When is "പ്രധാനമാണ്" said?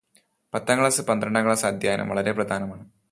2.31-2.85